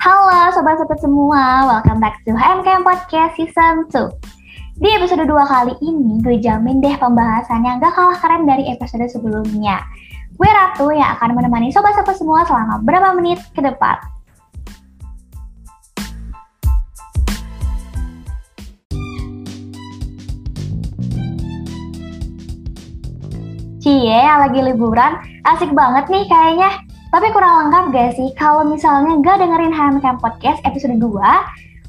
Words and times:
Halo 0.00 0.48
sobat-sobat 0.56 0.96
semua, 1.04 1.68
welcome 1.68 2.00
back 2.00 2.24
to 2.24 2.32
HMKM 2.32 2.88
Podcast 2.88 3.36
Season 3.36 3.84
2. 3.92 4.80
Di 4.80 4.96
episode 4.96 5.28
2 5.28 5.28
kali 5.28 5.76
ini, 5.84 6.16
gue 6.24 6.40
jamin 6.40 6.80
deh 6.80 6.96
pembahasannya 6.96 7.84
gak 7.84 7.92
kalah 7.92 8.16
keren 8.16 8.48
dari 8.48 8.64
episode 8.72 9.04
sebelumnya. 9.12 9.84
Gue 10.40 10.48
Ratu 10.48 10.88
yang 10.88 11.04
akan 11.20 11.36
menemani 11.36 11.68
sobat-sobat 11.68 12.16
semua 12.16 12.48
selama 12.48 12.80
berapa 12.80 13.12
menit 13.12 13.44
ke 13.52 13.60
depan. 13.60 14.00
Cie, 23.84 24.24
lagi 24.24 24.64
liburan, 24.64 25.20
asik 25.44 25.76
banget 25.76 26.08
nih 26.08 26.24
kayaknya. 26.24 26.88
Tapi 27.10 27.26
kurang 27.34 27.66
lengkap 27.66 27.84
gak 27.90 28.10
sih 28.14 28.30
kalau 28.38 28.62
misalnya 28.62 29.18
gak 29.18 29.42
dengerin 29.42 29.74
HMK 29.74 30.22
Podcast 30.22 30.62
episode 30.62 30.94
2? 30.94 31.10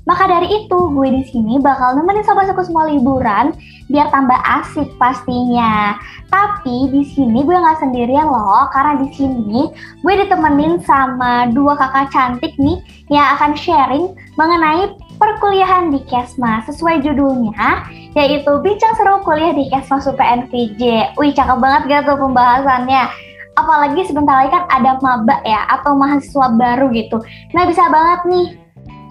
Maka 0.10 0.26
dari 0.26 0.50
itu, 0.50 0.78
gue 0.98 1.08
di 1.14 1.24
sini 1.30 1.62
bakal 1.62 1.94
nemenin 1.94 2.26
sobat-sobat 2.26 2.66
semua 2.66 2.90
liburan 2.90 3.54
biar 3.86 4.10
tambah 4.10 4.34
asik 4.34 4.90
pastinya. 4.98 5.94
Tapi 6.34 6.90
di 6.90 7.06
sini 7.06 7.46
gue 7.46 7.54
nggak 7.54 7.86
sendirian 7.86 8.26
loh, 8.26 8.66
karena 8.74 8.98
di 8.98 9.14
sini 9.14 9.70
gue 10.02 10.14
ditemenin 10.26 10.82
sama 10.82 11.54
dua 11.54 11.78
kakak 11.78 12.10
cantik 12.10 12.58
nih 12.58 12.82
yang 13.14 13.38
akan 13.38 13.54
sharing 13.54 14.18
mengenai 14.42 14.90
perkuliahan 15.22 15.94
di 15.94 16.02
Kesma 16.10 16.66
sesuai 16.66 17.06
judulnya 17.06 17.86
yaitu 18.18 18.58
bincang 18.66 18.98
seru 18.98 19.22
kuliah 19.22 19.54
di 19.54 19.70
Kesma 19.70 20.02
UPNVJ. 20.02 21.14
Wih, 21.14 21.30
cakep 21.30 21.62
banget 21.62 21.82
gak 21.86 22.02
tuh 22.10 22.18
pembahasannya? 22.18 23.31
Apalagi 23.60 24.08
sebentar 24.08 24.36
lagi 24.40 24.52
kan 24.54 24.66
ada 24.72 24.98
maba 25.04 25.40
ya 25.44 25.68
atau 25.68 25.96
mahasiswa 25.96 26.52
baru 26.56 26.92
gitu. 26.96 27.20
Nah 27.52 27.64
bisa 27.68 27.88
banget 27.92 28.22
nih 28.28 28.48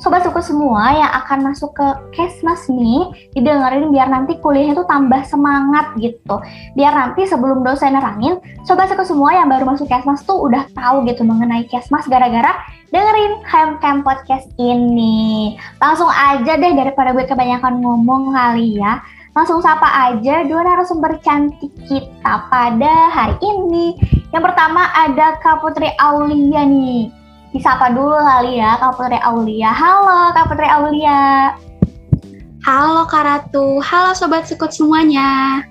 sobat 0.01 0.25
suku 0.25 0.41
semua 0.41 0.97
yang 0.97 1.13
akan 1.13 1.53
masuk 1.53 1.77
ke 1.77 1.87
Kesmas 2.17 2.65
nih 2.73 3.05
didengerin 3.37 3.93
biar 3.93 4.09
nanti 4.09 4.41
kuliahnya 4.41 4.73
tuh 4.73 4.89
tambah 4.89 5.21
semangat 5.29 5.93
gitu. 6.01 6.41
Biar 6.73 6.97
nanti 6.97 7.29
sebelum 7.29 7.61
dosen 7.61 7.93
nerangin, 7.93 8.41
sobat 8.65 8.89
suku 8.89 9.05
semua 9.05 9.37
yang 9.37 9.53
baru 9.53 9.69
masuk 9.69 9.87
Kesmas 9.93 10.25
tuh 10.25 10.41
udah 10.41 10.65
tahu 10.73 11.05
gitu 11.05 11.21
mengenai 11.23 11.69
Kesmas 11.69 12.09
gara-gara 12.09 12.57
dengerin 12.91 13.45
Camp 13.79 14.03
Podcast 14.03 14.49
ini. 14.57 15.55
Langsung 15.79 16.09
aja 16.09 16.57
deh 16.57 16.73
daripada 16.75 17.13
gue 17.13 17.29
kebanyakan 17.29 17.85
ngomong 17.85 18.33
kali 18.33 18.81
ya. 18.81 19.05
Langsung 19.31 19.63
sapa 19.63 19.87
aja 20.11 20.43
dua 20.43 20.67
narasumber 20.67 21.23
cantik 21.23 21.71
kita 21.87 22.51
pada 22.51 22.95
hari 23.15 23.39
ini. 23.39 23.95
Yang 24.35 24.51
pertama 24.51 24.91
ada 24.91 25.39
Kak 25.39 25.63
Putri 25.63 25.87
Aulia 26.03 26.67
nih. 26.67 27.15
Disapa 27.55 27.95
dulu 27.95 28.19
kali 28.19 28.59
ya 28.59 28.75
Kak 28.83 28.99
Putri 28.99 29.23
Aulia. 29.23 29.71
Halo 29.71 30.35
Kak 30.35 30.51
Putri 30.51 30.67
Aulia. 30.67 31.55
Halo 32.67 33.07
Kak 33.07 33.23
Ratu. 33.23 33.79
Halo 33.79 34.19
Sobat 34.19 34.51
Sekut 34.51 34.75
semuanya. 34.75 35.63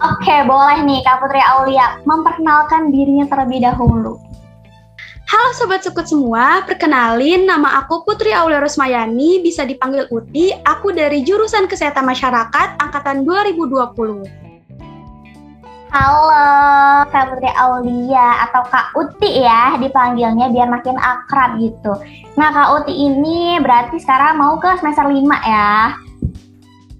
Oke, 0.00 0.34
boleh 0.46 0.86
nih 0.86 1.02
Kak 1.02 1.18
Putri 1.18 1.42
Aulia 1.42 1.98
memperkenalkan 2.06 2.94
dirinya 2.94 3.26
terlebih 3.26 3.66
dahulu. 3.66 4.29
Halo 5.30 5.54
Sobat 5.54 5.86
Sukut 5.86 6.10
semua, 6.10 6.66
perkenalin 6.66 7.46
nama 7.46 7.78
aku 7.78 8.02
Putri 8.02 8.34
Aulia 8.34 8.58
Rosmayani, 8.58 9.38
bisa 9.38 9.62
dipanggil 9.62 10.10
Uti, 10.10 10.50
aku 10.66 10.90
dari 10.90 11.22
jurusan 11.22 11.70
Kesehatan 11.70 12.02
Masyarakat 12.02 12.82
Angkatan 12.82 13.22
2020. 13.22 14.26
Halo 15.94 16.34
Kak 17.14 17.30
Putri 17.30 17.46
Aulia 17.54 18.42
atau 18.42 18.66
Kak 18.74 18.90
Uti 18.98 19.46
ya 19.46 19.78
dipanggilnya 19.78 20.50
biar 20.50 20.66
makin 20.66 20.98
akrab 20.98 21.62
gitu. 21.62 21.94
Nah 22.34 22.50
Kak 22.50 22.82
Uti 22.82 22.90
ini 22.90 23.62
berarti 23.62 24.02
sekarang 24.02 24.34
mau 24.34 24.58
ke 24.58 24.82
semester 24.82 25.06
5 25.06 25.14
ya. 25.46 25.94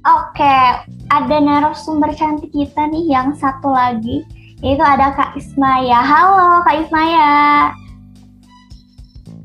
Oke, 0.06 0.86
ada 1.10 1.36
narasumber 1.42 2.14
cantik 2.14 2.54
kita 2.54 2.94
nih 2.94 3.10
yang 3.10 3.34
satu 3.34 3.74
lagi, 3.74 4.22
yaitu 4.62 4.86
ada 4.86 5.18
Kak 5.18 5.34
Ismaya. 5.34 5.98
Halo 5.98 6.62
Kak 6.62 6.78
Ismaya. 6.78 7.74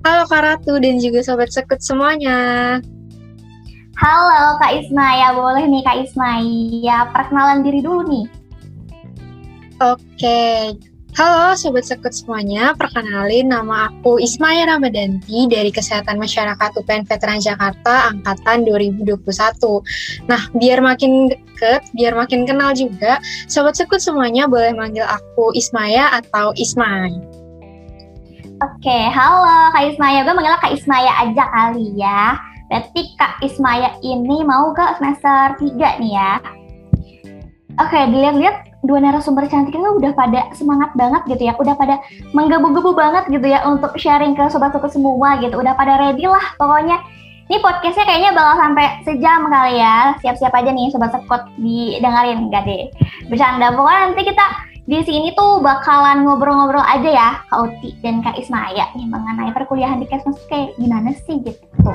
Halo 0.05 0.29
Kak 0.29 0.45
Ratu 0.45 0.77
dan 0.77 1.01
juga 1.01 1.25
Sobat 1.25 1.49
Sekut 1.49 1.81
semuanya. 1.81 2.77
Halo 3.97 4.53
Kak 4.61 4.77
Ismaya, 4.77 5.33
boleh 5.33 5.65
nih 5.65 5.81
Kak 5.81 5.97
Ismaya 6.05 7.09
perkenalan 7.09 7.65
diri 7.65 7.81
dulu 7.81 8.05
nih. 8.05 8.25
Oke, 9.81 10.77
halo 11.17 11.57
Sobat 11.57 11.89
Sekut 11.89 12.13
semuanya, 12.13 12.77
perkenalin 12.77 13.49
nama 13.49 13.89
aku 13.89 14.21
Ismaya 14.21 14.69
Ramadanti 14.69 15.49
dari 15.49 15.73
Kesehatan 15.73 16.21
Masyarakat 16.21 16.77
UPN 16.77 17.09
Veteran 17.09 17.41
Jakarta 17.41 18.13
Angkatan 18.13 18.61
2021. 18.61 19.09
Nah, 20.29 20.53
biar 20.53 20.85
makin 20.85 21.33
deket, 21.33 21.81
biar 21.97 22.13
makin 22.13 22.45
kenal 22.45 22.77
juga, 22.77 23.17
Sobat 23.49 23.73
Sekut 23.73 23.97
semuanya 23.97 24.45
boleh 24.45 24.69
manggil 24.69 25.09
aku 25.09 25.49
Ismaya 25.57 26.13
atau 26.13 26.53
Ismay. 26.53 27.34
Oke, 28.55 29.11
halo 29.11 29.43
Kak 29.75 29.83
Ismaya. 29.83 30.23
Gue 30.23 30.31
manggilnya 30.31 30.63
Kak 30.63 30.71
Ismaya 30.71 31.11
aja 31.27 31.43
kali 31.51 31.91
ya. 31.99 32.39
Berarti 32.71 33.01
Kak 33.19 33.43
Ismaya 33.43 33.99
ini 33.99 34.47
mau 34.47 34.71
ke 34.71 34.95
semester 34.95 35.59
3 35.59 35.99
nih 35.99 36.15
ya. 36.15 36.39
Oke, 37.83 37.99
dilihat-lihat 38.15 38.79
dua 38.87 39.03
narasumber 39.03 39.51
cantik 39.51 39.75
itu 39.75 39.83
udah 39.83 40.15
pada 40.15 40.47
semangat 40.55 40.95
banget 40.95 41.35
gitu 41.35 41.51
ya. 41.51 41.53
Udah 41.59 41.75
pada 41.75 41.99
menggebu-gebu 42.31 42.95
banget 42.95 43.27
gitu 43.27 43.43
ya 43.43 43.59
untuk 43.67 43.91
sharing 43.99 44.39
ke 44.39 44.47
sobat-sobat 44.47 44.87
semua 44.87 45.35
gitu. 45.43 45.59
Udah 45.59 45.75
pada 45.75 45.99
ready 45.99 46.23
lah 46.23 46.55
pokoknya. 46.55 47.03
Ini 47.51 47.59
podcastnya 47.59 48.07
kayaknya 48.07 48.31
bakal 48.39 48.55
sampai 48.55 48.87
sejam 49.03 49.51
kali 49.51 49.83
ya. 49.83 50.15
Siap-siap 50.23 50.55
aja 50.55 50.71
nih 50.71 50.95
sobat 50.95 51.11
sekot 51.11 51.43
didengarin. 51.59 52.47
Enggak 52.47 52.63
deh. 52.63 52.87
Bercanda. 53.27 53.75
Pokoknya 53.75 53.99
nanti 54.15 54.23
kita 54.31 54.45
di 54.85 55.01
sini 55.01 55.33
tuh 55.33 55.65
bakalan 55.65 56.29
ngobrol-ngobrol 56.29 56.85
aja 56.85 57.09
ya 57.09 57.29
Kak 57.49 57.57
Uti 57.57 57.97
dan 58.05 58.21
Kak 58.21 58.37
Ismaya 58.37 58.85
nih 58.93 59.09
mengenai 59.09 59.49
perkuliahan 59.49 59.97
di 59.97 60.05
Kesmas 60.05 60.37
kayak 60.45 60.77
gimana 60.77 61.09
sih 61.25 61.41
gitu. 61.41 61.91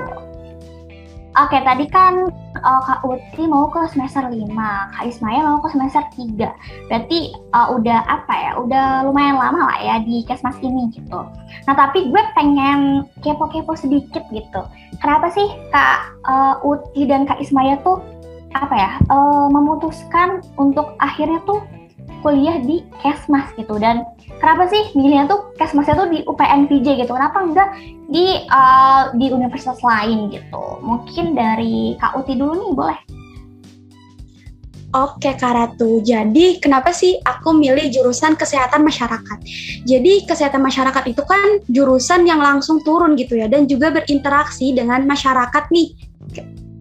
Oke, 1.38 1.62
tadi 1.62 1.86
kan 1.86 2.26
uh, 2.58 2.82
Kak 2.82 3.06
Uti 3.06 3.46
mau 3.46 3.70
ke 3.70 3.86
semester 3.94 4.26
5, 4.26 4.50
Kak 4.90 5.06
Ismaya 5.06 5.46
mau 5.46 5.62
ke 5.62 5.70
semester 5.70 6.02
3. 6.18 6.90
Berarti 6.90 7.30
uh, 7.54 7.70
udah 7.78 8.02
apa 8.10 8.34
ya, 8.34 8.52
udah 8.58 8.86
lumayan 9.06 9.38
lama 9.38 9.70
lah 9.70 9.78
ya 9.78 9.96
di 10.02 10.26
Kesmas 10.26 10.58
ini 10.58 10.90
gitu. 10.90 11.22
Nah, 11.70 11.74
tapi 11.78 12.10
gue 12.10 12.22
pengen 12.34 13.06
kepo-kepo 13.22 13.78
sedikit 13.78 14.26
gitu. 14.34 14.66
Kenapa 14.98 15.30
sih 15.30 15.46
Kak 15.70 16.26
uh, 16.26 16.58
Uti 16.66 17.06
dan 17.06 17.22
Kak 17.30 17.38
Ismaya 17.38 17.78
tuh 17.86 18.02
apa 18.58 18.74
ya, 18.74 18.90
uh, 19.14 19.46
memutuskan 19.46 20.42
untuk 20.58 20.98
akhirnya 20.98 21.38
tuh 21.46 21.62
kuliah 22.20 22.58
di 22.60 22.82
Kesmas 23.00 23.48
gitu. 23.56 23.78
Dan 23.78 24.04
kenapa 24.42 24.66
sih 24.68 24.92
milihnya 24.98 25.30
tuh 25.30 25.54
Kesmasnya 25.56 25.94
tuh 25.96 26.08
di 26.10 26.20
UPN 26.26 26.66
PJ 26.66 27.06
gitu? 27.06 27.12
Kenapa 27.14 27.38
enggak 27.40 27.68
di 28.10 28.42
uh, 28.50 29.14
di 29.14 29.30
universitas 29.30 29.80
lain 29.80 30.28
gitu? 30.34 30.82
Mungkin 30.84 31.38
dari 31.38 31.94
Kak 31.96 32.18
Uti 32.18 32.34
dulu 32.34 32.52
nih 32.58 32.72
boleh? 32.74 33.00
Oke 34.90 35.38
Kak 35.38 35.54
Ratu, 35.54 36.02
jadi 36.02 36.58
kenapa 36.58 36.90
sih 36.90 37.14
aku 37.22 37.54
milih 37.54 37.94
jurusan 37.94 38.34
kesehatan 38.34 38.82
masyarakat? 38.82 39.38
Jadi 39.86 40.26
kesehatan 40.26 40.58
masyarakat 40.58 41.06
itu 41.06 41.22
kan 41.22 41.62
jurusan 41.70 42.26
yang 42.26 42.42
langsung 42.42 42.82
turun 42.82 43.14
gitu 43.14 43.38
ya, 43.38 43.46
dan 43.46 43.70
juga 43.70 43.94
berinteraksi 43.94 44.74
dengan 44.74 45.06
masyarakat 45.06 45.70
nih 45.70 46.09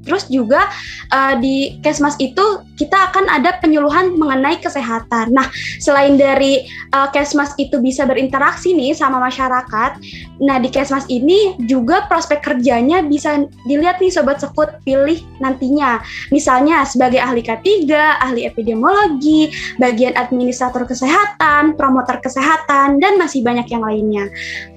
Terus 0.09 0.25
juga 0.25 0.65
uh, 1.13 1.37
di 1.37 1.77
Kesmas 1.85 2.17
itu 2.17 2.65
kita 2.73 3.13
akan 3.13 3.29
ada 3.29 3.61
penyuluhan 3.61 4.17
mengenai 4.17 4.57
kesehatan. 4.57 5.29
Nah, 5.29 5.45
selain 5.77 6.17
dari 6.17 6.65
uh, 6.97 7.13
Kesmas 7.13 7.53
itu 7.61 7.77
bisa 7.77 8.09
berinteraksi 8.09 8.73
nih 8.73 8.97
sama 8.97 9.21
masyarakat, 9.21 10.01
nah 10.41 10.57
di 10.57 10.73
Kesmas 10.73 11.05
ini 11.11 11.53
juga 11.69 12.09
prospek 12.09 12.41
kerjanya 12.41 13.05
bisa 13.05 13.45
dilihat 13.69 14.01
nih 14.01 14.09
sobat 14.09 14.41
sekut 14.41 14.81
pilih 14.87 15.21
nantinya. 15.37 16.01
Misalnya 16.33 16.87
sebagai 16.87 17.21
ahli 17.21 17.43
K3, 17.43 17.85
ahli 18.23 18.47
epidemiologi, 18.47 19.51
bagian 19.77 20.15
administrator 20.15 20.87
kesehatan, 20.87 21.75
promotor 21.75 22.23
kesehatan 22.23 22.97
dan 23.03 23.19
masih 23.19 23.43
banyak 23.43 23.67
yang 23.67 23.83
lainnya. 23.83 24.25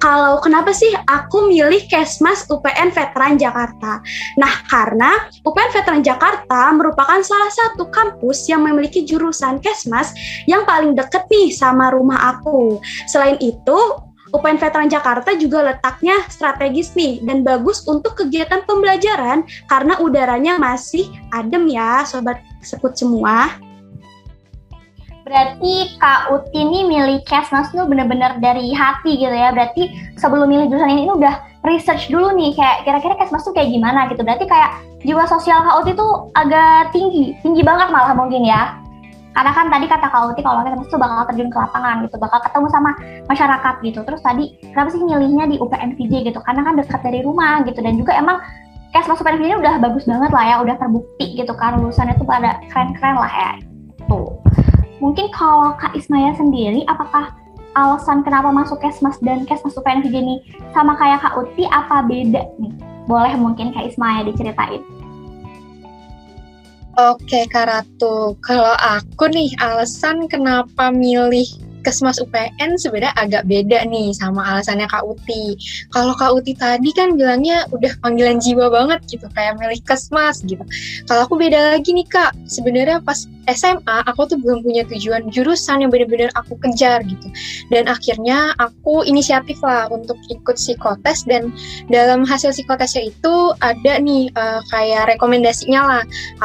Kalau 0.03 0.43
kenapa 0.43 0.75
sih 0.75 0.91
aku 1.07 1.49
milih 1.49 1.87
Kesmas 1.87 2.45
UPN 2.51 2.91
Veteran 2.91 3.39
Jakarta? 3.39 4.03
Nah, 4.37 4.53
karena 4.67 5.22
UPN 5.45 5.71
Veteran 5.75 6.03
Jakarta 6.03 6.73
merupakan 6.75 7.21
salah 7.21 7.53
satu 7.53 7.91
kampus 7.93 8.47
yang 8.49 8.65
memiliki 8.65 9.05
jurusan 9.07 9.63
Kesmas 9.63 10.15
yang 10.49 10.67
paling 10.67 10.97
deket 10.97 11.27
nih 11.29 11.53
sama 11.55 11.93
rumah 11.93 12.37
aku. 12.37 12.81
Selain 13.11 13.37
itu, 13.39 13.79
UPN 14.33 14.57
Veteran 14.57 14.89
Jakarta 14.89 15.37
juga 15.37 15.61
letaknya 15.61 16.25
strategis 16.33 16.97
nih 16.97 17.21
dan 17.21 17.45
bagus 17.45 17.85
untuk 17.85 18.17
kegiatan 18.17 18.65
pembelajaran 18.65 19.45
karena 19.69 20.01
udaranya 20.01 20.57
masih 20.57 21.13
adem 21.37 21.69
ya 21.69 22.01
sobat 22.09 22.41
sekut 22.65 22.97
semua. 22.97 23.53
Berarti 25.23 25.97
Kak 26.03 26.35
Uti 26.35 26.59
ini 26.59 26.83
milih 26.89 27.23
Kesmas 27.29 27.71
tuh 27.71 27.87
bener-bener 27.87 28.43
dari 28.43 28.75
hati 28.75 29.21
gitu 29.21 29.31
ya. 29.31 29.55
Berarti 29.55 29.93
sebelum 30.19 30.51
milih 30.51 30.67
jurusan 30.73 30.93
ini 30.93 31.13
udah 31.13 31.52
research 31.63 32.11
dulu 32.11 32.35
nih 32.35 32.55
kayak 32.59 32.83
kira-kira 32.87 33.15
Kesmas 33.19 33.47
tuh 33.47 33.55
kayak 33.55 33.71
gimana 33.71 34.11
gitu. 34.11 34.23
Berarti 34.27 34.47
kayak 34.47 34.83
jiwa 35.07 35.25
sosial 35.31 35.63
Kak 35.63 35.83
Uti 35.83 35.93
tuh 35.95 36.31
agak 36.35 36.91
tinggi, 36.91 37.35
tinggi 37.43 37.63
banget 37.63 37.91
malah 37.91 38.15
mungkin 38.15 38.43
ya. 38.43 38.79
Karena 39.33 39.49
kan 39.57 39.73
tadi 39.73 39.87
kata 39.89 40.07
Kak 40.11 40.35
Uti 40.35 40.43
kalau 40.45 40.67
Kesmas 40.67 40.91
tuh 40.91 41.01
bakal 41.01 41.25
terjun 41.31 41.49
ke 41.49 41.59
lapangan 41.59 42.05
gitu, 42.05 42.17
bakal 42.19 42.39
ketemu 42.43 42.67
sama 42.69 42.91
masyarakat 43.31 43.75
gitu. 43.87 44.01
Terus 44.03 44.21
tadi 44.21 44.45
kenapa 44.75 44.89
sih 44.91 45.01
milihnya 45.01 45.45
di 45.49 45.57
UPNVJ 45.63 46.13
gitu? 46.29 46.41
Karena 46.43 46.63
kan 46.67 46.75
dekat 46.77 47.01
dari 47.01 47.21
rumah 47.23 47.63
gitu 47.65 47.79
dan 47.81 47.95
juga 47.95 48.13
emang 48.19 48.43
Kesmas 48.93 49.23
UPNVJ 49.25 49.57
udah 49.57 49.75
bagus 49.81 50.05
banget 50.05 50.31
lah 50.35 50.45
ya, 50.45 50.57
udah 50.61 50.77
terbukti 50.77 51.33
gitu 51.39 51.55
kan 51.57 51.81
lulusannya 51.81 52.13
tuh 52.21 52.29
pada 52.29 52.61
keren-keren 52.69 53.17
lah 53.17 53.33
ya. 53.33 53.53
Tuh. 54.05 54.37
Mungkin 55.01 55.33
kalau 55.35 55.75
Kak 55.81 55.97
Ismaya 55.97 56.37
sendiri, 56.37 56.85
apakah 56.87 57.35
alasan 57.73 58.21
kenapa 58.21 58.53
masuk 58.53 58.81
Kesmas 58.81 59.17
dan 59.25 59.49
Kesmas 59.49 59.77
UPNVJ 59.77 60.13
ini 60.13 60.37
sama 60.77 60.97
kayak 60.97 61.25
Kak 61.25 61.37
Uti 61.41 61.65
apa 61.69 62.05
beda 62.05 62.45
nih? 62.61 62.73
Boleh 63.09 63.35
mungkin 63.37 63.73
Kak 63.73 63.93
Ismaya 63.93 64.25
diceritain. 64.29 64.85
Oke 66.93 67.49
Kak 67.49 67.73
Ratu, 67.73 68.37
kalau 68.45 68.77
aku 68.77 69.25
nih 69.33 69.49
alasan 69.65 70.29
kenapa 70.29 70.93
milih 70.93 71.49
Kesmas 71.83 72.23
UPN 72.23 72.79
sebenarnya 72.79 73.15
agak 73.19 73.45
beda 73.51 73.85
nih 73.87 74.15
sama 74.15 74.43
alasannya 74.43 74.87
Kak 74.89 75.05
Uti. 75.05 75.59
Kalau 75.91 76.15
Kak 76.17 76.33
Uti 76.39 76.55
tadi 76.57 76.91
kan 76.95 77.19
bilangnya 77.19 77.67
udah 77.75 77.93
panggilan 78.01 78.39
jiwa 78.39 78.71
banget 78.71 79.03
gitu, 79.11 79.27
kayak 79.35 79.59
milih 79.59 79.83
Kesmas 79.85 80.41
gitu. 80.47 80.63
Kalau 81.11 81.27
aku 81.27 81.37
beda 81.37 81.77
lagi 81.77 81.91
nih 81.93 82.07
Kak, 82.07 82.35
sebenarnya 82.47 83.03
pas 83.03 83.27
SMA 83.51 83.97
aku 84.07 84.31
tuh 84.31 84.39
belum 84.39 84.63
punya 84.63 84.87
tujuan 84.87 85.27
jurusan 85.35 85.83
yang 85.83 85.91
benar-benar 85.91 86.31
aku 86.39 86.55
kejar 86.63 87.03
gitu. 87.03 87.29
Dan 87.75 87.91
akhirnya 87.91 88.55
aku 88.63 89.03
inisiatif 89.03 89.59
lah 89.67 89.91
untuk 89.91 90.15
ikut 90.31 90.55
psikotes 90.55 91.27
dan 91.27 91.51
dalam 91.91 92.23
hasil 92.23 92.55
psikotesnya 92.55 93.11
itu 93.11 93.35
ada 93.59 93.99
nih 93.99 94.31
uh, 94.39 94.63
kayak 94.71 95.17
rekomendasinya 95.17 95.81
lah. 95.83 96.03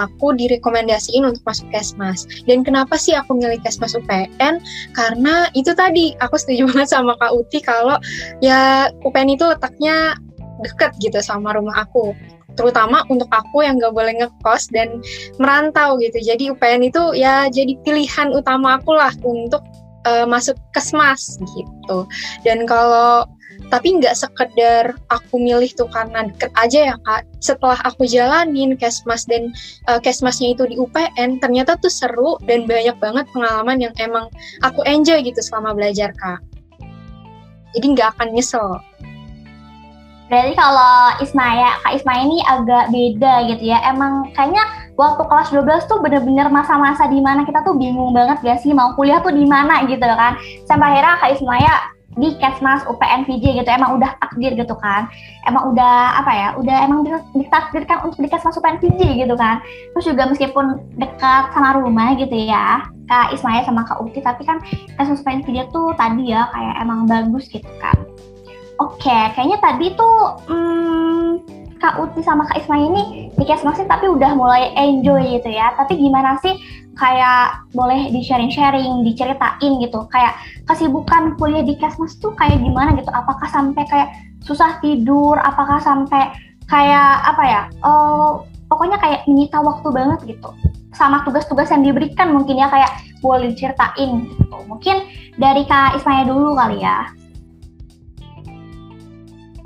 Aku 0.09 0.33
direkomendasiin 0.33 1.21
untuk 1.21 1.43
masuk 1.45 1.69
Kesmas. 1.69 2.25
Dan 2.49 2.65
kenapa 2.65 2.97
sih 2.97 3.13
aku 3.13 3.37
milih 3.37 3.61
Kesmas 3.61 3.93
UPN? 3.93 4.57
Karena 4.97 5.26
itu 5.53 5.71
tadi 5.73 6.13
aku 6.19 6.35
setuju 6.37 6.69
banget 6.71 6.89
sama 6.91 7.13
Kak 7.17 7.33
Uti 7.33 7.59
kalau 7.63 7.97
ya 8.43 8.91
UPN 9.03 9.35
itu 9.35 9.45
letaknya 9.47 10.17
deket 10.65 10.93
gitu 10.99 11.21
sama 11.21 11.53
rumah 11.53 11.85
aku 11.85 12.17
terutama 12.57 13.05
untuk 13.13 13.29
aku 13.29 13.61
yang 13.61 13.77
gak 13.77 13.93
boleh 13.93 14.17
ngekos 14.17 14.73
dan 14.73 14.99
merantau 15.37 16.01
gitu. 16.01 16.17
Jadi 16.17 16.49
UPN 16.49 16.89
itu 16.89 17.13
ya 17.13 17.45
jadi 17.53 17.77
pilihan 17.85 18.33
utama 18.33 18.81
aku 18.81 18.97
lah 18.97 19.13
untuk 19.21 19.61
uh, 20.09 20.25
masuk 20.25 20.57
kesmas 20.73 21.37
gitu. 21.53 22.09
Dan 22.41 22.65
kalau 22.65 23.29
tapi 23.67 23.99
nggak 23.99 24.15
sekedar 24.15 24.95
aku 25.11 25.35
milih 25.41 25.67
tuh 25.75 25.89
karena 25.91 26.29
deket 26.29 26.51
aja 26.55 26.79
ya 26.93 26.95
kak. 27.03 27.27
Setelah 27.43 27.79
aku 27.83 28.07
jalanin 28.07 28.79
kesmas 28.79 29.27
dan 29.27 29.51
uh, 29.91 29.99
kesmasnya 29.99 30.55
itu 30.55 30.63
di 30.69 30.75
UPN, 30.79 31.43
ternyata 31.43 31.75
tuh 31.77 31.91
seru 31.91 32.39
dan 32.47 32.63
banyak 32.63 32.95
banget 33.01 33.25
pengalaman 33.35 33.77
yang 33.83 33.93
emang 33.99 34.31
aku 34.63 34.81
enjoy 34.87 35.19
gitu 35.19 35.39
selama 35.43 35.75
belajar 35.75 36.15
kak. 36.15 36.39
Jadi 37.75 37.85
nggak 37.93 38.17
akan 38.17 38.27
nyesel. 38.31 38.79
Berarti 40.27 40.59
kalau 40.59 41.15
Ismaya, 41.23 41.79
Kak 41.87 42.03
Ismaya 42.03 42.21
ini 42.27 42.43
agak 42.43 42.91
beda 42.91 43.47
gitu 43.47 43.63
ya. 43.71 43.79
Emang 43.87 44.27
kayaknya 44.35 44.59
waktu 44.99 45.23
kelas 45.23 45.55
12 45.55 45.87
tuh 45.87 46.03
bener-bener 46.03 46.51
masa-masa 46.51 47.07
di 47.07 47.23
mana 47.23 47.47
kita 47.47 47.63
tuh 47.63 47.79
bingung 47.79 48.11
banget 48.11 48.43
gak 48.43 48.59
sih 48.59 48.75
mau 48.75 48.91
kuliah 48.99 49.23
tuh 49.23 49.31
di 49.31 49.47
mana 49.47 49.87
gitu 49.87 50.03
kan. 50.03 50.35
Sampai 50.67 50.99
akhirnya 50.99 51.15
Kak 51.23 51.31
Ismaya 51.31 51.73
di 52.17 52.33
Kesmas 52.41 52.81
UPN 52.89 53.29
VJ 53.29 53.61
gitu 53.61 53.69
emang 53.69 53.95
udah 54.01 54.17
takdir 54.17 54.57
gitu 54.57 54.73
kan. 54.81 55.05
Emang 55.45 55.71
udah 55.71 56.17
apa 56.19 56.31
ya 56.33 56.47
udah 56.57 56.77
emang 56.83 57.05
ditakdirkan 57.37 58.09
untuk 58.09 58.19
di 58.25 58.29
Kesmas 58.29 58.57
UPN 58.57 58.81
VJ 58.81 59.01
gitu 59.23 59.35
kan. 59.37 59.61
Terus 59.93 60.05
juga 60.05 60.25
meskipun 60.27 60.81
dekat 60.97 61.53
sama 61.53 61.77
rumah 61.77 62.17
gitu 62.17 62.33
ya 62.33 62.89
Kak 63.07 63.31
Ismaya 63.31 63.63
sama 63.63 63.87
Kak 63.87 64.03
Uti 64.03 64.19
tapi 64.19 64.43
kan 64.43 64.59
Kesmas 64.97 65.21
UPN 65.21 65.45
VJ 65.45 65.69
tuh 65.69 65.93
tadi 65.95 66.33
ya 66.33 66.49
kayak 66.51 66.75
emang 66.81 67.05
bagus 67.05 67.47
gitu 67.47 67.69
kan. 67.79 67.95
Oke, 68.77 69.09
okay, 69.09 69.33
kayaknya 69.33 69.57
tadi 69.57 69.89
tuh 69.97 70.17
hmm, 70.45 71.66
Kak 71.77 72.01
Uti 72.01 72.25
sama 72.25 72.43
Kak 72.49 72.65
Isma 72.65 72.77
ini 72.77 73.29
di 73.33 73.45
Kesmas 73.45 73.79
tapi 73.85 74.09
udah 74.09 74.33
mulai 74.33 74.73
enjoy 74.73 75.37
gitu 75.37 75.49
ya. 75.49 75.73
Tapi 75.77 75.97
gimana 75.97 76.37
sih 76.41 76.57
kayak 76.97 77.69
boleh 77.77 78.09
di 78.09 78.25
sharing-sharing, 78.25 79.05
diceritain 79.05 79.73
gitu. 79.81 80.09
Kayak 80.09 80.37
kesibukan 80.65 81.37
kuliah 81.37 81.61
di 81.61 81.77
Kesmas 81.77 82.17
tuh 82.17 82.33
kayak 82.35 82.57
gimana 82.59 82.97
gitu? 82.97 83.09
Apakah 83.13 83.47
sampai 83.47 83.85
kayak 83.85 84.09
susah 84.41 84.81
tidur? 84.81 85.37
Apakah 85.41 85.77
sampai 85.77 86.33
kayak 86.65 87.09
apa 87.25 87.43
ya? 87.45 87.61
Uh, 87.85 88.41
pokoknya 88.67 88.97
kayak 88.97 89.23
menyita 89.29 89.61
waktu 89.61 89.87
banget 89.93 90.19
gitu. 90.25 90.49
Sama 90.97 91.21
tugas-tugas 91.21 91.69
yang 91.69 91.85
diberikan 91.85 92.33
mungkin 92.33 92.57
ya 92.57 92.67
kayak 92.73 92.89
boleh 93.21 93.53
diceritain 93.53 94.25
gitu. 94.33 94.57
Mungkin 94.65 95.05
dari 95.37 95.63
Kak 95.69 96.01
Ismaya 96.01 96.25
dulu 96.25 96.57
kali 96.57 96.81
ya. 96.81 97.13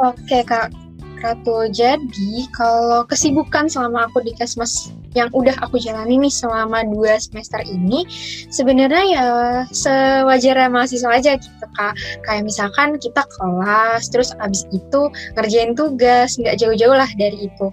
Oke 0.01 0.41
Kak 0.43 0.80
Ratu, 1.21 1.69
jadi 1.69 2.49
kalau 2.57 3.05
kesibukan 3.05 3.69
selama 3.69 4.09
aku 4.09 4.25
di 4.25 4.33
Kesmas 4.33 4.89
yang 5.13 5.29
udah 5.37 5.53
aku 5.61 5.77
jalani 5.77 6.17
nih 6.17 6.33
selama 6.33 6.81
dua 6.89 7.21
semester 7.21 7.61
ini, 7.69 8.09
sebenarnya 8.49 9.03
ya 9.05 9.25
sewajarnya 9.69 10.73
mahasiswa 10.73 11.13
aja 11.13 11.37
gitu 11.37 11.65
kak. 11.77 11.93
Kayak 12.25 12.49
misalkan 12.49 12.97
kita 12.97 13.21
kelas, 13.37 14.09
terus 14.09 14.33
abis 14.41 14.65
itu 14.73 15.13
ngerjain 15.37 15.77
tugas, 15.77 16.41
nggak 16.41 16.57
jauh-jauh 16.57 16.97
lah 16.97 17.09
dari 17.21 17.45
itu. 17.45 17.67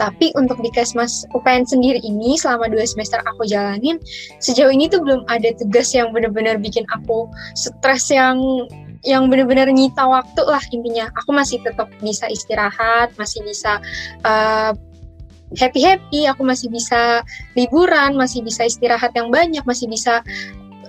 Tapi 0.00 0.32
untuk 0.32 0.64
di 0.64 0.72
Kesmas 0.72 1.28
UPN 1.36 1.68
sendiri 1.68 2.00
ini 2.00 2.40
selama 2.40 2.72
dua 2.72 2.88
semester 2.88 3.20
aku 3.28 3.44
jalanin, 3.44 4.00
sejauh 4.40 4.72
ini 4.72 4.88
tuh 4.88 5.04
belum 5.04 5.28
ada 5.28 5.52
tugas 5.60 5.92
yang 5.92 6.08
bener-bener 6.16 6.56
bikin 6.56 6.88
aku 6.88 7.28
stres 7.52 8.08
yang 8.08 8.40
yang 9.04 9.28
benar-benar 9.28 9.68
nyita 9.68 10.04
waktu 10.08 10.42
lah 10.48 10.60
intinya. 10.72 11.12
Aku 11.22 11.30
masih 11.30 11.60
tetap 11.60 11.92
bisa 12.00 12.26
istirahat, 12.32 13.12
masih 13.20 13.44
bisa 13.44 13.78
uh, 14.24 14.72
happy 15.54 15.84
happy, 15.84 16.26
aku 16.26 16.42
masih 16.42 16.72
bisa 16.72 17.22
liburan, 17.54 18.16
masih 18.16 18.40
bisa 18.40 18.64
istirahat 18.66 19.12
yang 19.14 19.28
banyak, 19.28 19.62
masih 19.68 19.86
bisa 19.86 20.24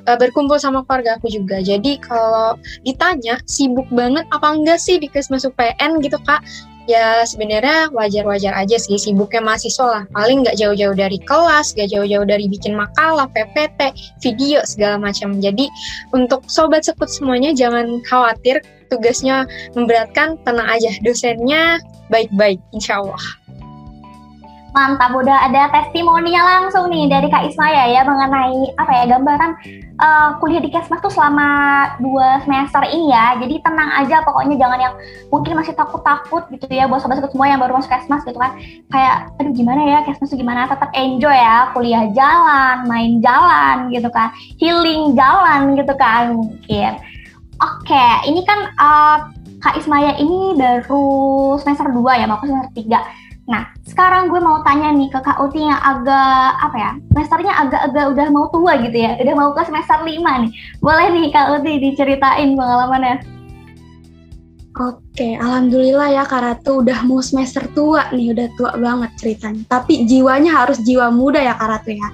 uh, 0.08 0.18
berkumpul 0.18 0.58
sama 0.58 0.82
keluarga 0.88 1.20
aku 1.20 1.28
juga. 1.30 1.60
Jadi 1.62 2.00
kalau 2.02 2.58
ditanya 2.88 3.38
sibuk 3.46 3.86
banget 3.92 4.26
apa 4.32 4.48
enggak 4.56 4.80
sih 4.80 4.98
di 4.98 5.12
masuk 5.12 5.54
PN 5.60 6.00
gitu 6.02 6.18
kak? 6.24 6.42
Ya 6.86 7.26
sebenarnya 7.26 7.90
wajar-wajar 7.94 8.54
aja 8.56 8.78
sih 8.78 8.98
sibuknya 8.98 9.42
mahasiswa 9.42 9.86
lah. 9.86 10.04
Paling 10.14 10.46
nggak 10.46 10.58
jauh-jauh 10.58 10.96
dari 10.98 11.20
kelas 11.22 11.74
nggak 11.78 11.90
jauh-jauh 11.94 12.26
dari 12.26 12.46
bikin 12.50 12.74
makalah 12.78 13.30
PPT 13.30 13.94
video 14.22 14.62
segala 14.66 14.98
macam. 15.02 15.38
Jadi 15.38 15.70
untuk 16.14 16.46
sobat 16.50 16.86
sekut 16.86 17.10
semuanya 17.10 17.54
jangan 17.54 18.02
khawatir. 18.06 18.62
Tugasnya 18.86 19.50
memberatkan 19.74 20.38
tenang 20.46 20.70
aja. 20.70 20.94
Dosennya 21.02 21.82
baik-baik 22.14 22.62
insya 22.70 23.02
Allah 23.02 23.45
Mantap, 24.76 25.16
udah 25.16 25.48
ada 25.48 25.72
testimoninya 25.72 26.44
langsung 26.44 26.92
nih 26.92 27.08
dari 27.08 27.32
Kak 27.32 27.48
Ismaya 27.48 27.88
ya 27.96 28.04
mengenai 28.04 28.76
apa 28.76 28.92
ya 28.92 29.04
gambaran 29.08 29.52
uh, 30.04 30.30
kuliah 30.44 30.60
di 30.60 30.68
Kesmas 30.68 31.00
tuh 31.00 31.08
selama 31.08 31.48
dua 32.04 32.44
semester 32.44 32.84
ini 32.84 33.08
ya. 33.08 33.40
Jadi 33.40 33.64
tenang 33.64 34.04
aja 34.04 34.20
pokoknya 34.28 34.60
jangan 34.60 34.80
yang 34.84 34.94
mungkin 35.32 35.56
masih 35.56 35.80
takut-takut 35.80 36.52
gitu 36.52 36.68
ya 36.68 36.92
buat 36.92 37.00
sobat-sobat 37.00 37.32
semua 37.32 37.48
yang 37.48 37.64
baru 37.64 37.80
masuk 37.80 37.88
Kesmas 37.88 38.28
gitu 38.28 38.36
kan. 38.36 38.60
Kayak 38.92 39.32
aduh 39.40 39.54
gimana 39.56 39.80
ya 39.80 39.98
Kesmas 40.04 40.28
tuh 40.28 40.40
gimana? 40.44 40.68
Tetap 40.68 40.92
enjoy 40.92 41.32
ya, 41.32 41.72
kuliah 41.72 42.12
jalan, 42.12 42.84
main 42.84 43.24
jalan 43.24 43.88
gitu 43.96 44.12
kan. 44.12 44.36
Healing 44.60 45.16
jalan 45.16 45.80
gitu 45.80 45.96
kan 45.96 46.36
mungkin. 46.36 47.00
Oke, 47.64 48.08
ini 48.28 48.44
kan 48.44 48.76
uh, 48.76 49.32
Kak 49.64 49.80
Ismaya 49.80 50.20
ini 50.20 50.60
baru 50.60 51.56
semester 51.64 51.88
2 51.88 52.20
ya, 52.20 52.28
mau 52.28 52.44
semester 52.44 52.76
3 52.76 53.25
Nah, 53.46 53.70
sekarang 53.86 54.34
gue 54.34 54.42
mau 54.42 54.66
tanya 54.66 54.90
nih 54.90 55.06
ke 55.14 55.22
Kak 55.22 55.38
Uti 55.38 55.70
yang 55.70 55.78
agak, 55.78 56.58
apa 56.66 56.78
ya, 56.82 56.92
semesternya 57.14 57.54
agak-agak 57.54 58.06
udah 58.18 58.28
mau 58.34 58.50
tua 58.50 58.74
gitu 58.82 58.98
ya, 58.98 59.14
udah 59.22 59.36
mau 59.38 59.54
ke 59.54 59.62
semester 59.70 60.02
5 60.02 60.10
nih. 60.18 60.52
Boleh 60.82 61.08
nih 61.14 61.30
Kak 61.30 61.62
Uti 61.62 61.78
diceritain 61.78 62.58
pengalamannya? 62.58 63.35
Oke, 64.76 65.40
alhamdulillah 65.40 66.12
ya 66.12 66.28
Kak 66.28 66.44
Ratu 66.44 66.84
udah 66.84 67.08
mau 67.08 67.24
semester 67.24 67.64
tua 67.72 68.12
nih, 68.12 68.36
udah 68.36 68.48
tua 68.60 68.76
banget 68.76 69.12
ceritanya. 69.16 69.64
Tapi 69.72 70.04
jiwanya 70.04 70.52
harus 70.52 70.84
jiwa 70.84 71.16
muda 71.16 71.40
ya 71.40 71.56
Kak 71.56 71.70
Ratu 71.72 71.96
ya. 71.96 72.10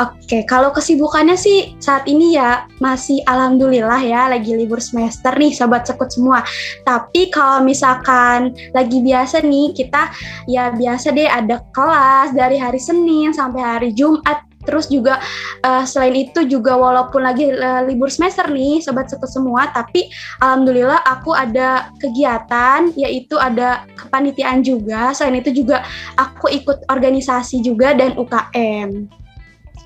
Oke, 0.00 0.48
kalau 0.48 0.72
kesibukannya 0.72 1.36
sih 1.36 1.76
saat 1.76 2.08
ini 2.08 2.40
ya 2.40 2.64
masih 2.80 3.20
alhamdulillah 3.28 4.00
ya 4.00 4.32
lagi 4.32 4.56
libur 4.56 4.80
semester 4.80 5.36
nih 5.36 5.52
sobat 5.52 5.84
sekut 5.84 6.08
semua. 6.08 6.40
Tapi 6.88 7.28
kalau 7.28 7.60
misalkan 7.60 8.56
lagi 8.72 9.04
biasa 9.04 9.44
nih 9.44 9.76
kita 9.76 10.08
ya 10.48 10.72
biasa 10.72 11.12
deh 11.12 11.28
ada 11.28 11.60
kelas 11.76 12.32
dari 12.32 12.56
hari 12.56 12.80
Senin 12.80 13.36
sampai 13.36 13.60
hari 13.60 13.90
Jumat 13.92 14.48
Terus 14.62 14.86
juga 14.90 15.18
uh, 15.66 15.84
selain 15.86 16.28
itu 16.28 16.46
juga 16.46 16.74
walaupun 16.78 17.22
lagi 17.22 17.50
uh, 17.50 17.82
libur 17.86 18.10
semester 18.10 18.46
nih 18.50 18.82
sobat 18.82 19.10
sekut 19.10 19.30
semua, 19.30 19.70
tapi 19.70 20.10
alhamdulillah 20.42 21.02
aku 21.06 21.34
ada 21.34 21.90
kegiatan 21.98 22.90
yaitu 22.98 23.38
ada 23.38 23.86
kepanitiaan 23.94 24.62
juga. 24.62 25.14
Selain 25.14 25.38
itu 25.38 25.54
juga 25.54 25.82
aku 26.18 26.50
ikut 26.50 26.86
organisasi 26.90 27.62
juga 27.62 27.94
dan 27.94 28.18
UKM. 28.18 29.21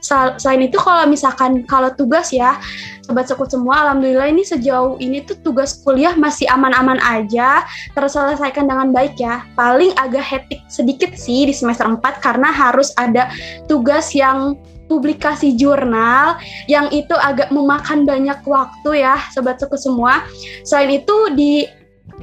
Selain 0.07 0.63
itu 0.63 0.79
kalau 0.79 1.03
misalkan 1.11 1.67
kalau 1.67 1.91
tugas 1.91 2.31
ya 2.31 2.63
sobat 3.03 3.27
sekut 3.27 3.51
semua, 3.51 3.87
alhamdulillah 3.87 4.31
ini 4.31 4.43
sejauh 4.43 4.99
ini 5.03 5.23
tuh 5.23 5.39
tugas 5.43 5.83
kuliah 5.83 6.15
masih 6.15 6.47
aman-aman 6.51 6.99
aja, 7.03 7.67
terselesaikan 7.95 8.67
dengan 8.67 8.95
baik 8.95 9.19
ya. 9.19 9.43
Paling 9.59 9.95
agak 9.99 10.23
hektik 10.23 10.63
sedikit 10.71 11.15
sih 11.19 11.47
di 11.47 11.55
semester 11.55 11.87
4 11.87 11.99
karena 12.23 12.51
harus 12.51 12.95
ada 12.99 13.31
tugas 13.67 14.15
yang 14.15 14.59
publikasi 14.87 15.59
jurnal 15.59 16.39
yang 16.71 16.87
itu 16.95 17.15
agak 17.19 17.51
memakan 17.51 18.07
banyak 18.07 18.39
waktu 18.47 19.03
ya 19.03 19.19
sobat 19.35 19.59
suku 19.59 19.75
semua. 19.75 20.23
Selain 20.63 21.03
itu 21.03 21.17
di 21.35 21.67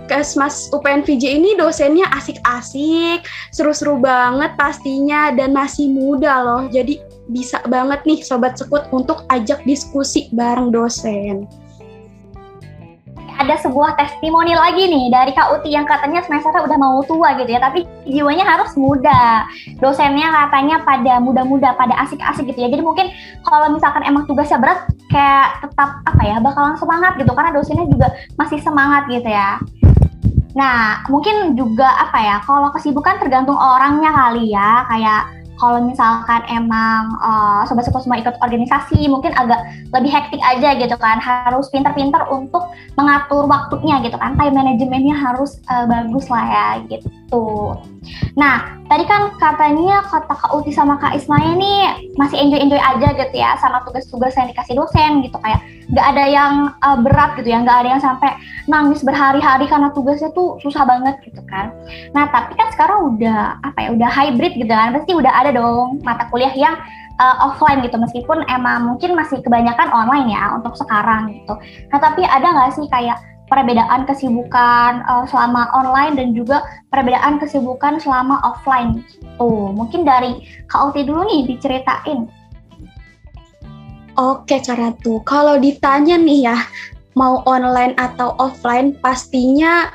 Kesmas 0.09 0.73
UPN 0.73 1.05
VJ 1.05 1.37
ini 1.37 1.53
dosennya 1.53 2.09
asik-asik, 2.17 3.23
seru-seru 3.53 4.01
banget 4.01 4.57
pastinya 4.57 5.29
dan 5.29 5.53
masih 5.53 5.85
muda 5.91 6.41
loh. 6.41 6.63
Jadi 6.71 6.97
bisa 7.31 7.63
banget 7.67 8.03
nih 8.03 8.19
sobat 8.23 8.59
sekut 8.59 8.87
untuk 8.91 9.23
ajak 9.31 9.63
diskusi 9.63 10.27
bareng 10.35 10.71
dosen 10.71 11.47
ada 13.33 13.57
sebuah 13.59 13.97
testimoni 13.97 14.53
lagi 14.53 14.85
nih 14.87 15.09
dari 15.09 15.31
Kak 15.33 15.59
Uti 15.59 15.73
yang 15.73 15.89
katanya 15.89 16.21
semesternya 16.21 16.63
udah 16.69 16.77
mau 16.77 17.01
tua 17.03 17.33
gitu 17.35 17.49
ya, 17.49 17.59
tapi 17.59 17.85
jiwanya 18.05 18.45
harus 18.45 18.77
muda. 18.77 19.43
Dosennya 19.81 20.29
katanya 20.29 20.85
pada 20.85 21.17
muda-muda, 21.17 21.73
pada 21.73 21.97
asik-asik 22.05 22.45
gitu 22.53 22.59
ya. 22.63 22.69
Jadi 22.69 22.83
mungkin 22.85 23.09
kalau 23.43 23.73
misalkan 23.73 24.05
emang 24.05 24.29
tugasnya 24.29 24.61
berat, 24.61 24.85
kayak 25.09 25.65
tetap 25.65 25.89
apa 26.05 26.21
ya, 26.23 26.37
bakalan 26.39 26.77
semangat 26.77 27.17
gitu 27.17 27.31
karena 27.33 27.51
dosennya 27.51 27.85
juga 27.89 28.07
masih 28.37 28.59
semangat 28.61 29.09
gitu 29.09 29.29
ya. 29.29 29.57
Nah, 30.53 31.01
mungkin 31.09 31.57
juga 31.57 31.89
apa 31.89 32.19
ya, 32.21 32.37
kalau 32.45 32.69
kesibukan 32.77 33.17
tergantung 33.17 33.57
orangnya 33.57 34.13
kali 34.13 34.53
ya, 34.53 34.85
kayak 34.85 35.42
kalau 35.57 35.79
misalkan 35.85 36.41
emang 36.49 37.17
uh, 37.21 37.65
sobat-sobat 37.65 38.03
semua 38.03 38.19
ikut 38.19 38.35
organisasi 38.41 39.07
mungkin 39.07 39.31
agak 39.37 39.59
lebih 39.93 40.11
hektik 40.11 40.41
aja 40.43 40.75
gitu 40.77 40.95
kan. 40.99 41.17
Harus 41.21 41.69
pintar-pintar 41.73 42.27
untuk 42.29 42.73
mengatur 42.99 43.45
waktunya 43.47 44.01
gitu 44.03 44.17
kan. 44.19 44.35
Time 44.37 44.55
manajemennya 44.55 45.15
harus 45.15 45.61
uh, 45.71 45.85
bagus 45.87 46.27
lah 46.27 46.45
ya 46.45 46.67
gitu 46.89 47.07
nah 48.35 48.73
tadi 48.93 49.09
kan 49.09 49.33
katanya 49.39 50.03
kata 50.05 50.33
Kak 50.37 50.51
Uti 50.53 50.69
sama 50.69 50.99
Kak 50.99 51.17
Ismaya 51.17 51.55
nih 51.55 52.13
masih 52.19 52.37
enjoy-enjoy 52.37 52.77
aja 52.77 53.07
gitu 53.15 53.35
ya 53.35 53.57
sama 53.57 53.81
tugas-tugas 53.87 54.35
yang 54.37 54.51
dikasih 54.51 54.77
dosen 54.77 55.23
gitu. 55.25 55.37
Kayak 55.41 55.65
nggak 55.89 56.07
ada 56.15 56.23
yang 56.29 56.53
uh, 56.83 56.97
berat 57.01 57.33
gitu 57.41 57.49
ya 57.49 57.63
nggak 57.63 57.77
ada 57.83 57.89
yang 57.97 58.03
sampai 58.03 58.37
nangis 58.69 59.01
berhari-hari 59.01 59.65
karena 59.65 59.89
tugasnya 59.91 60.29
tuh 60.35 60.61
susah 60.61 60.85
banget 60.85 61.15
gitu 61.25 61.41
kan. 61.49 61.73
Nah 62.13 62.29
tapi 62.29 62.53
kan 62.53 62.69
sekarang 62.75 63.17
udah 63.17 63.57
apa 63.65 63.79
ya 63.81 63.89
udah 63.95 64.09
hybrid 64.11 64.53
gitu 64.61 64.69
kan. 64.69 64.93
Pasti 64.93 65.11
udah 65.17 65.31
ada 65.31 65.51
dong 65.55 66.03
mata 66.05 66.27
kuliah 66.29 66.53
yang 66.53 66.75
uh, 67.17 67.49
offline 67.49 67.81
gitu. 67.81 67.97
Meskipun 67.97 68.45
emang 68.45 68.93
mungkin 68.93 69.17
masih 69.17 69.41
kebanyakan 69.41 69.89
online 69.89 70.37
ya 70.37 70.53
untuk 70.53 70.77
sekarang 70.77 71.33
gitu. 71.33 71.57
Nah 71.89 71.97
tapi 71.97 72.27
ada 72.27 72.45
nggak 72.45 72.77
sih 72.77 72.85
kayak 72.91 73.17
perbedaan 73.51 74.07
kesibukan 74.07 75.03
uh, 75.07 75.25
selama 75.27 75.69
online 75.75 76.15
dan 76.19 76.27
juga 76.31 76.63
perbedaan 76.89 77.37
kesibukan 77.37 77.99
selama 77.99 78.39
offline 78.43 79.03
gitu. 79.03 79.49
Mungkin 79.75 80.07
dari 80.07 80.43
Kak 80.69 80.95
dulu 80.95 81.27
nih 81.27 81.55
diceritain. 81.55 82.29
Oke 84.13 84.61
Kak 84.61 84.77
Ratu, 84.77 85.25
kalau 85.25 85.57
ditanya 85.57 86.21
nih 86.21 86.45
ya 86.45 86.57
mau 87.17 87.41
online 87.49 87.97
atau 87.97 88.37
offline 88.37 88.93
pastinya 89.01 89.89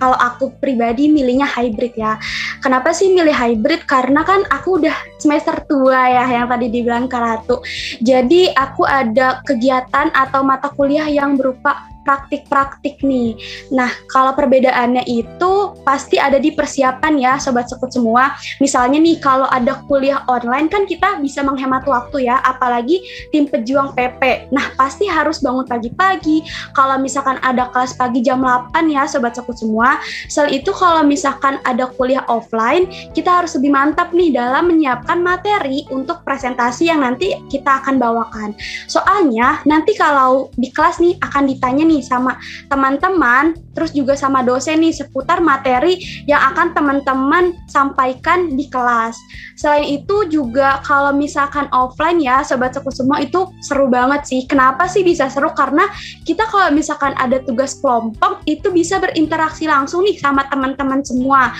kalau 0.00 0.16
aku 0.16 0.52
pribadi 0.58 1.12
milihnya 1.12 1.44
hybrid 1.44 1.92
ya. 1.94 2.16
Kenapa 2.64 2.92
sih 2.96 3.12
milih 3.12 3.32
hybrid? 3.32 3.84
Karena 3.84 4.24
kan 4.24 4.44
aku 4.48 4.80
udah 4.80 4.96
semester 5.20 5.60
tua 5.68 6.08
ya 6.08 6.24
yang 6.28 6.48
tadi 6.48 6.72
dibilang 6.72 7.06
Karatu. 7.08 7.60
Jadi 8.00 8.48
aku 8.56 8.88
ada 8.88 9.44
kegiatan 9.44 10.08
atau 10.12 10.40
mata 10.40 10.72
kuliah 10.72 11.06
yang 11.08 11.36
berupa 11.36 11.84
praktik-praktik 12.02 13.00
nih. 13.04 13.36
Nah, 13.72 13.90
kalau 14.08 14.32
perbedaannya 14.34 15.04
itu 15.06 15.76
pasti 15.84 16.16
ada 16.16 16.40
di 16.40 16.52
persiapan 16.54 17.14
ya, 17.20 17.32
sobat 17.36 17.68
sekut 17.68 17.92
semua. 17.92 18.34
Misalnya 18.58 18.98
nih, 18.98 19.20
kalau 19.20 19.46
ada 19.48 19.82
kuliah 19.86 20.24
online 20.26 20.66
kan 20.72 20.88
kita 20.88 21.20
bisa 21.20 21.44
menghemat 21.44 21.84
waktu 21.84 22.28
ya, 22.28 22.40
apalagi 22.42 23.02
tim 23.30 23.46
pejuang 23.46 23.92
PP. 23.92 24.52
Nah, 24.54 24.72
pasti 24.74 25.04
harus 25.06 25.40
bangun 25.44 25.66
pagi-pagi. 25.68 26.42
Kalau 26.72 26.96
misalkan 26.98 27.36
ada 27.44 27.68
kelas 27.70 27.94
pagi 27.96 28.24
jam 28.24 28.40
8 28.42 28.88
ya, 28.88 29.04
sobat 29.04 29.36
sekut 29.36 29.56
semua. 29.56 30.00
Sel 30.30 30.48
itu 30.50 30.72
kalau 30.72 31.04
misalkan 31.04 31.60
ada 31.68 31.90
kuliah 31.94 32.24
offline, 32.30 32.88
kita 33.12 33.42
harus 33.42 33.54
lebih 33.58 33.72
mantap 33.74 34.10
nih 34.16 34.32
dalam 34.32 34.72
menyiapkan 34.72 35.20
materi 35.20 35.84
untuk 35.92 36.22
presentasi 36.24 36.88
yang 36.88 37.04
nanti 37.04 37.36
kita 37.52 37.82
akan 37.84 38.00
bawakan. 38.00 38.56
Soalnya 38.86 39.62
nanti 39.66 39.94
kalau 39.94 40.48
di 40.56 40.70
kelas 40.72 41.02
nih 41.02 41.18
akan 41.20 41.44
ditanya 41.50 41.84
nih 41.90 42.06
sama 42.06 42.38
teman-teman, 42.70 43.58
terus 43.74 43.90
juga 43.90 44.14
sama 44.14 44.46
dosen 44.46 44.78
nih 44.78 44.94
seputar 44.94 45.42
materi 45.42 45.98
yang 46.30 46.38
akan 46.54 46.70
teman-teman 46.70 47.50
sampaikan 47.66 48.54
di 48.54 48.70
kelas. 48.70 49.18
Selain 49.58 49.84
itu 49.84 50.30
juga 50.30 50.78
kalau 50.86 51.10
misalkan 51.10 51.66
offline 51.74 52.22
ya, 52.22 52.46
sobat 52.46 52.72
seku 52.72 52.94
semua 52.94 53.18
itu 53.18 53.50
seru 53.66 53.90
banget 53.90 54.22
sih. 54.24 54.46
Kenapa 54.46 54.86
sih 54.86 55.02
bisa 55.02 55.26
seru? 55.26 55.50
Karena 55.52 55.90
kita 56.22 56.46
kalau 56.46 56.70
misalkan 56.70 57.12
ada 57.18 57.42
tugas 57.42 57.76
kelompok 57.82 58.40
itu 58.46 58.70
bisa 58.70 59.02
berinteraksi 59.02 59.66
langsung 59.66 60.06
nih 60.06 60.16
sama 60.16 60.46
teman-teman 60.48 61.02
semua. 61.02 61.52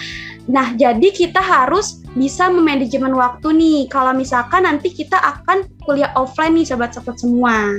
Nah, 0.51 0.73
jadi 0.75 1.13
kita 1.13 1.39
harus 1.39 2.01
bisa 2.17 2.49
memanajemen 2.51 3.15
waktu 3.15 3.55
nih. 3.55 3.81
Kalau 3.93 4.17
misalkan 4.17 4.67
nanti 4.67 4.91
kita 4.91 5.21
akan 5.21 5.69
kuliah 5.85 6.11
offline 6.19 6.59
nih, 6.59 6.67
sobat 6.67 6.97
sobat 6.97 7.21
semua. 7.21 7.71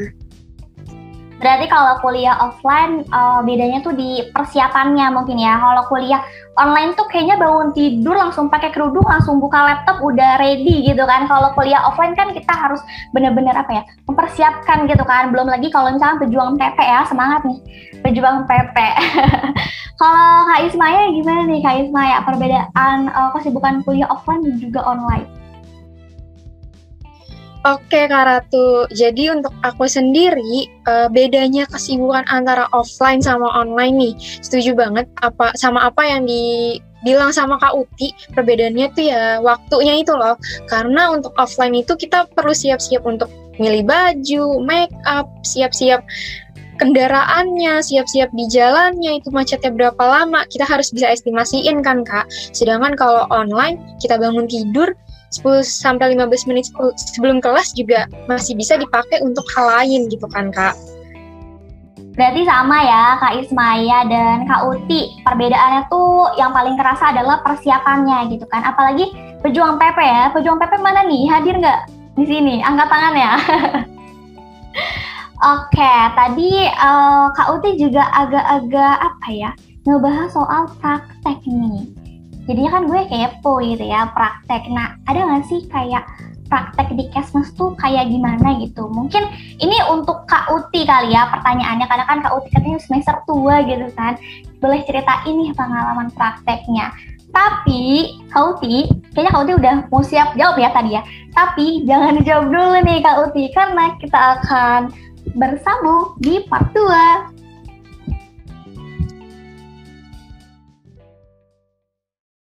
Berarti 1.41 1.65
kalau 1.65 1.98
kuliah 2.05 2.38
offline 2.38 3.01
uh, 3.10 3.41
bedanya 3.41 3.81
tuh 3.81 3.98
di 3.98 4.29
persiapannya 4.29 5.10
mungkin 5.10 5.41
ya. 5.41 5.57
Kalau 5.57 5.89
kuliah 5.89 6.21
online 6.53 6.93
tuh 6.93 7.10
kayaknya 7.10 7.41
bangun 7.41 7.74
tidur 7.74 8.13
langsung 8.13 8.45
pakai 8.45 8.69
kerudung, 8.69 9.01
langsung 9.01 9.41
buka 9.41 9.57
laptop 9.57 10.05
udah 10.05 10.38
ready 10.38 10.86
gitu 10.86 11.01
kan. 11.10 11.25
Kalau 11.25 11.50
kuliah 11.57 11.81
offline 11.81 12.13
kan 12.13 12.29
kita 12.29 12.53
harus 12.53 12.79
bener-bener 13.10 13.57
apa 13.57 13.81
ya 13.81 13.83
mempersiapkan 14.05 14.86
gitu 14.86 15.01
kan. 15.01 15.33
Belum 15.33 15.50
lagi 15.50 15.74
kalau 15.74 15.89
misalnya 15.89 16.21
pejuang 16.21 16.62
PP 16.62 16.77
ya 16.77 17.01
semangat 17.10 17.41
nih 17.41 17.60
pejuang 18.05 18.45
PP. 18.45 18.77
kalau 20.01 20.45
Kak 20.45 20.62
Ismaya 20.69 21.10
gimana 21.10 21.41
nih 21.50 21.60
Kak 21.65 21.75
Ismaya 21.89 22.17
perbedaan 22.21 23.10
uh, 23.10 23.33
kesibukan 23.33 23.81
kuliah 23.81 24.05
offline 24.13 24.45
dan 24.45 24.62
juga 24.62 24.86
online? 24.86 25.40
Oke 27.62 28.10
Kak 28.10 28.25
Ratu, 28.25 28.89
jadi 28.89 29.38
untuk 29.38 29.53
aku 29.62 29.86
sendiri 29.86 30.65
uh, 30.89 31.06
bedanya 31.13 31.70
kesibukan 31.70 32.25
antara 32.34 32.65
offline 32.74 33.22
sama 33.22 33.46
online 33.53 33.96
nih, 34.01 34.13
setuju 34.41 34.74
banget. 34.74 35.06
Apa 35.22 35.53
sama 35.53 35.86
apa 35.86 36.01
yang 36.01 36.25
dibilang 36.25 37.30
sama 37.30 37.62
Kak 37.62 37.77
Uti, 37.77 38.18
perbedaannya 38.34 38.88
tuh 38.98 39.06
ya 39.06 39.38
waktunya 39.46 40.01
itu 40.01 40.10
loh, 40.10 40.34
karena 40.74 41.13
untuk 41.13 41.38
offline 41.38 41.77
itu 41.77 41.94
kita 41.94 42.25
perlu 42.34 42.50
siap-siap 42.50 43.06
untuk 43.06 43.30
milih 43.62 43.86
baju, 43.86 44.58
make 44.65 44.89
up, 45.06 45.30
siap-siap 45.46 46.01
kendaraannya, 46.82 47.77
siap-siap 47.86 48.34
di 48.34 48.50
jalannya, 48.50 49.22
itu 49.22 49.30
macetnya 49.30 49.70
berapa 49.70 50.01
lama, 50.01 50.50
kita 50.50 50.65
harus 50.65 50.89
bisa 50.89 51.13
estimasiin 51.13 51.86
kan 51.86 52.01
kak. 52.01 52.25
Sedangkan 52.58 52.98
kalau 52.98 53.30
online, 53.30 53.77
kita 54.01 54.18
bangun 54.18 54.50
tidur, 54.50 54.98
10 55.31 55.63
sampai 55.63 56.13
15 56.19 56.51
menit 56.51 56.67
sebelum 57.15 57.39
kelas 57.39 57.71
juga 57.71 58.03
masih 58.27 58.59
bisa 58.59 58.75
dipakai 58.75 59.23
untuk 59.23 59.47
hal 59.55 59.71
lain 59.79 60.11
gitu 60.11 60.27
kan 60.27 60.51
Kak. 60.51 60.75
Berarti 62.11 62.43
sama 62.43 62.83
ya 62.83 63.15
Kak 63.23 63.33
Ismaya 63.39 64.03
dan 64.11 64.43
Kak 64.43 64.67
Uti. 64.67 65.23
Perbedaannya 65.23 65.88
tuh 65.88 66.35
yang 66.35 66.51
paling 66.51 66.75
kerasa 66.75 67.15
adalah 67.15 67.39
persiapannya 67.39 68.35
gitu 68.35 68.43
kan. 68.51 68.67
Apalagi 68.67 69.15
pejuang 69.39 69.79
PP 69.79 69.97
ya. 70.03 70.27
Pejuang 70.35 70.59
PP 70.59 70.83
mana 70.83 71.07
nih? 71.07 71.31
Hadir 71.31 71.55
nggak 71.55 71.79
di 72.19 72.25
sini? 72.27 72.59
Angkat 72.59 72.91
tangan 72.91 73.15
ya. 73.15 73.33
Oke, 75.55 75.93
tadi 76.13 76.67
uh, 76.69 77.31
Kak 77.33 77.47
Uti 77.57 77.79
juga 77.79 78.03
agak-agak 78.11 78.95
apa 79.01 79.27
ya? 79.31 79.51
Ngebahas 79.88 80.29
soal 80.35 80.69
praktek 80.77 81.41
nih 81.47 82.00
jadinya 82.50 82.71
kan 82.79 82.83
gue 82.89 83.01
kepo 83.10 83.62
gitu 83.62 83.83
ya 83.86 84.10
praktek. 84.13 84.69
Nah 84.71 84.98
ada 85.05 85.19
nggak 85.25 85.45
sih 85.50 85.65
kayak 85.69 86.05
praktek 86.51 86.91
di 87.00 87.07
Kesmas 87.15 87.48
tuh 87.55 87.71
kayak 87.79 88.12
gimana 88.12 88.60
gitu? 88.60 88.91
Mungkin 88.91 89.24
ini 89.63 89.77
untuk 89.88 90.27
Kak 90.27 90.51
Uti 90.51 90.83
kali 90.83 91.15
ya 91.15 91.31
pertanyaannya 91.31 91.88
karena 91.88 92.05
kan 92.05 92.19
Kak 92.19 92.36
Uti 92.36 92.51
katanya 92.51 92.79
semester 92.83 93.15
tua 93.24 93.63
gitu 93.63 93.88
kan. 93.95 94.19
Boleh 94.60 94.83
cerita 94.83 95.24
ini 95.24 95.55
pengalaman 95.55 96.12
prakteknya. 96.12 96.91
Tapi 97.31 98.19
Kak 98.27 98.60
Uti 98.60 98.91
kayaknya 99.15 99.31
Kak 99.31 99.41
Uti 99.48 99.53
udah 99.55 99.75
mau 99.88 100.03
siap 100.03 100.36
jawab 100.36 100.60
ya 100.60 100.69
tadi 100.75 101.00
ya. 101.00 101.01
Tapi 101.31 101.88
jangan 101.88 102.19
dijawab 102.19 102.45
dulu 102.51 102.77
nih 102.83 103.00
Kak 103.00 103.17
Uti 103.31 103.43
karena 103.55 103.95
kita 104.03 104.19
akan 104.43 104.91
bersambung 105.39 106.19
di 106.19 106.43
part 106.51 106.67
2. 106.75 107.30